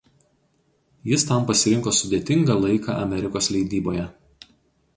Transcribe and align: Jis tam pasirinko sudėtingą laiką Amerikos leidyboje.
Jis 1.09 1.25
tam 1.31 1.43
pasirinko 1.51 1.93
sudėtingą 1.99 2.55
laiką 2.63 2.97
Amerikos 3.05 3.51
leidyboje. 3.57 4.09